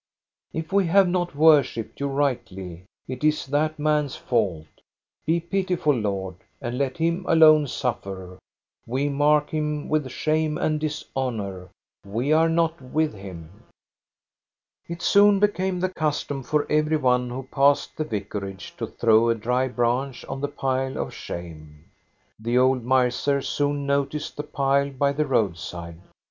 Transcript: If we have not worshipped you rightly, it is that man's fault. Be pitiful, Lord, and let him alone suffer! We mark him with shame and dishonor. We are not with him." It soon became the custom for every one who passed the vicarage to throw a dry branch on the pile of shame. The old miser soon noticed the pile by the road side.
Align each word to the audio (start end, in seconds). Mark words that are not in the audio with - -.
If 0.51 0.73
we 0.73 0.87
have 0.87 1.07
not 1.07 1.35
worshipped 1.35 1.99
you 1.99 2.07
rightly, 2.07 2.85
it 3.07 3.23
is 3.23 3.45
that 3.45 3.77
man's 3.77 4.15
fault. 4.15 4.65
Be 5.27 5.39
pitiful, 5.39 5.93
Lord, 5.93 6.37
and 6.59 6.75
let 6.79 6.97
him 6.97 7.23
alone 7.27 7.67
suffer! 7.67 8.39
We 8.87 9.09
mark 9.09 9.51
him 9.51 9.89
with 9.89 10.09
shame 10.09 10.57
and 10.57 10.79
dishonor. 10.79 11.69
We 12.03 12.33
are 12.33 12.49
not 12.49 12.81
with 12.81 13.13
him." 13.13 13.51
It 14.87 15.03
soon 15.03 15.39
became 15.39 15.79
the 15.81 15.89
custom 15.89 16.41
for 16.41 16.65
every 16.67 16.97
one 16.97 17.29
who 17.29 17.43
passed 17.43 17.95
the 17.95 18.03
vicarage 18.03 18.73
to 18.77 18.87
throw 18.87 19.29
a 19.29 19.35
dry 19.35 19.67
branch 19.67 20.25
on 20.25 20.41
the 20.41 20.47
pile 20.47 20.97
of 20.97 21.13
shame. 21.13 21.85
The 22.39 22.57
old 22.57 22.83
miser 22.83 23.39
soon 23.43 23.85
noticed 23.85 24.35
the 24.35 24.41
pile 24.41 24.89
by 24.89 25.11
the 25.11 25.27
road 25.27 25.57
side. 25.59 26.01